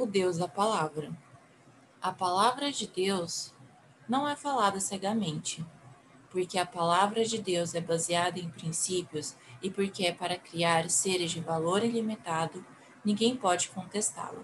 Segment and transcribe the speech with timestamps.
[0.00, 1.12] o Deus da palavra.
[2.00, 3.52] A palavra de Deus
[4.08, 5.64] não é falada cegamente,
[6.30, 11.32] porque a palavra de Deus é baseada em princípios e porque é para criar seres
[11.32, 12.64] de valor ilimitado,
[13.04, 14.42] ninguém pode contestá-la.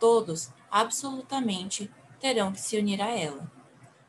[0.00, 1.88] Todos, absolutamente,
[2.18, 3.50] terão que se unir a ela.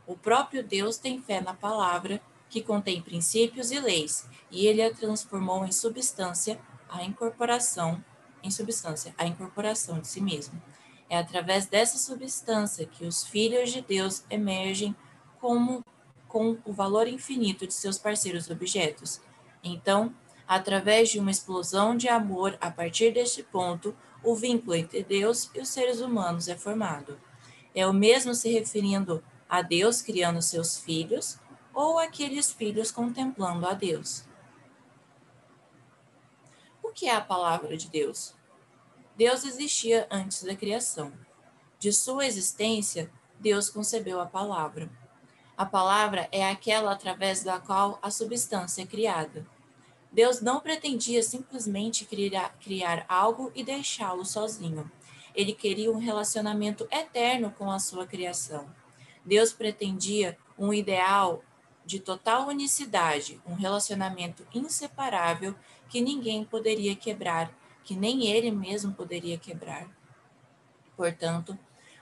[0.07, 2.19] O próprio Deus tem fé na palavra,
[2.49, 6.59] que contém princípios e leis, e ele a transformou em substância
[6.89, 8.03] a incorporação
[8.43, 10.61] em substância, a incorporação de si mesmo.
[11.09, 14.95] É através dessa substância que os filhos de Deus emergem
[15.39, 15.83] como
[16.27, 19.21] com o valor infinito de seus parceiros objetos.
[19.63, 20.13] Então,
[20.47, 25.59] através de uma explosão de amor, a partir deste ponto, o vínculo entre Deus e
[25.59, 27.19] os seres humanos é formado.
[27.75, 31.37] É o mesmo se referindo a Deus criando seus filhos
[31.73, 34.23] ou aqueles filhos contemplando a Deus.
[36.93, 38.35] Que é a palavra de Deus?
[39.15, 41.11] Deus existia antes da criação.
[41.79, 44.89] De sua existência, Deus concebeu a palavra.
[45.57, 49.45] A palavra é aquela através da qual a substância é criada.
[50.11, 54.89] Deus não pretendia simplesmente criar, criar algo e deixá-lo sozinho.
[55.33, 58.67] Ele queria um relacionamento eterno com a sua criação.
[59.25, 61.43] Deus pretendia um ideal
[61.85, 65.55] de total unicidade, um relacionamento inseparável
[65.89, 67.53] que ninguém poderia quebrar,
[67.83, 69.89] que nem ele mesmo poderia quebrar.
[70.95, 71.57] Portanto,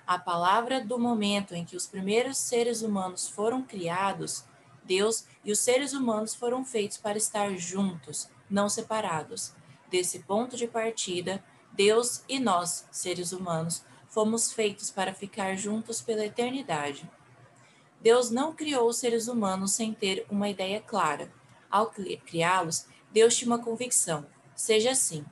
[0.06, 4.44] a palavra do momento em que os primeiros seres humanos foram criados,
[4.84, 9.54] Deus e os seres humanos foram feitos para estar juntos, não separados.
[9.90, 16.26] Desse ponto de partida, Deus e nós, seres humanos, fomos feitos para ficar juntos pela
[16.26, 17.10] eternidade.
[18.02, 21.32] Deus não criou os seres humanos sem ter uma ideia clara.
[21.70, 21.88] Ao
[22.26, 25.24] criá-los, Deus tinha uma convicção: seja assim.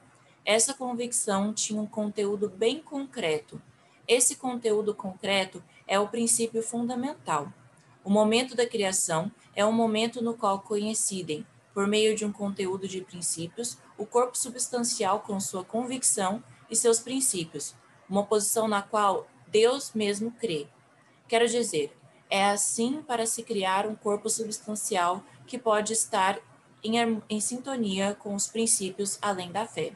[0.46, 3.62] Essa convicção tinha um conteúdo bem concreto.
[4.08, 7.52] Esse conteúdo concreto é o princípio fundamental.
[8.04, 12.88] O momento da criação é um momento no qual coincidem, por meio de um conteúdo
[12.88, 17.76] de princípios, o corpo substancial com sua convicção e seus princípios,
[18.10, 20.68] uma posição na qual Deus mesmo crê.
[21.28, 21.96] Quero dizer,
[22.30, 26.40] é assim para se criar um corpo substancial que pode estar
[26.84, 29.94] em, em sintonia com os princípios além da fé.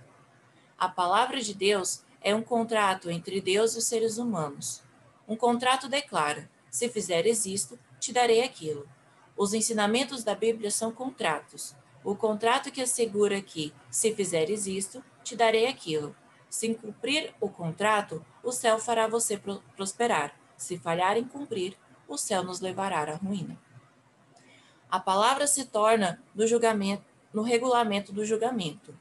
[0.77, 4.81] A palavra de Deus é um contrato entre Deus e os seres humanos.
[5.27, 8.87] Um contrato declara: se fizeres isto, te darei aquilo.
[9.37, 11.75] Os ensinamentos da Bíblia são contratos.
[12.03, 16.15] O contrato que assegura que, se fizeres isto, te darei aquilo.
[16.49, 19.41] Se cumprir o contrato, o céu fará você
[19.75, 20.37] prosperar.
[20.57, 21.77] Se falhar em cumprir,
[22.13, 23.57] o céu nos levará à ruína.
[24.89, 27.03] A palavra se torna no julgamento,
[27.33, 28.95] no regulamento do julgamento.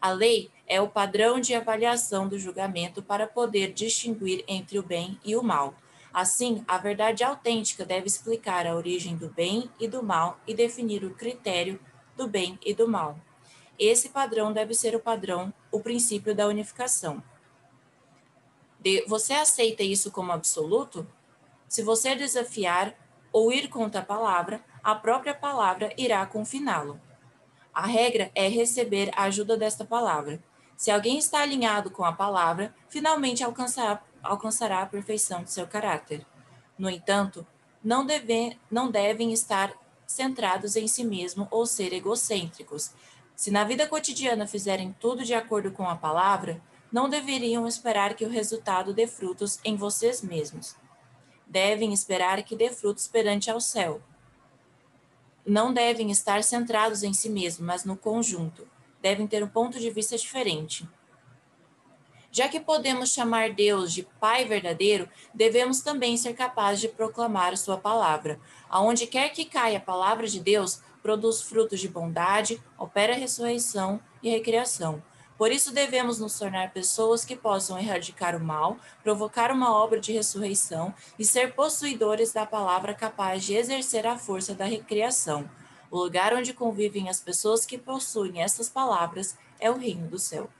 [0.00, 5.18] A lei é o padrão de avaliação do julgamento para poder distinguir entre o bem
[5.24, 5.74] e o mal.
[6.12, 11.04] Assim, a verdade autêntica deve explicar a origem do bem e do mal e definir
[11.04, 11.80] o critério
[12.16, 13.18] do bem e do mal.
[13.78, 17.22] Esse padrão deve ser o padrão, o princípio da unificação.
[18.80, 21.06] De, você aceita isso como absoluto?
[21.68, 22.94] Se você desafiar
[23.30, 26.98] ou ir contra a palavra, a própria palavra irá confiná-lo.
[27.74, 30.42] A regra é receber a ajuda desta palavra.
[30.76, 36.24] Se alguém está alinhado com a palavra, finalmente alcançará, alcançará a perfeição de seu caráter.
[36.78, 37.46] No entanto,
[37.84, 39.72] não, deve, não devem estar
[40.06, 42.92] centrados em si mesmo ou ser egocêntricos.
[43.36, 48.24] Se na vida cotidiana fizerem tudo de acordo com a palavra, não deveriam esperar que
[48.24, 50.74] o resultado dê frutos em vocês mesmos
[51.48, 54.00] devem esperar que dê frutos perante ao céu.
[55.46, 58.68] Não devem estar centrados em si mesmos, mas no conjunto.
[59.00, 60.86] Devem ter um ponto de vista diferente.
[62.30, 67.78] Já que podemos chamar Deus de Pai verdadeiro, devemos também ser capazes de proclamar sua
[67.78, 68.38] palavra.
[68.68, 74.28] Aonde quer que caia a palavra de Deus, produz frutos de bondade, opera ressurreição e
[74.28, 75.02] recriação.
[75.38, 80.12] Por isso devemos nos tornar pessoas que possam erradicar o mal, provocar uma obra de
[80.12, 85.48] ressurreição e ser possuidores da palavra capaz de exercer a força da recriação.
[85.92, 90.50] O lugar onde convivem as pessoas que possuem essas palavras é o reino do céu.